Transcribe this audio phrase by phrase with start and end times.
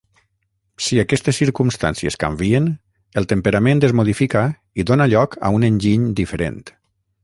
[0.85, 2.71] Si aquestes circumstàncies canvien,
[3.23, 4.45] el temperament es modifica
[4.83, 6.63] i dóna lloc a un enginy diferent.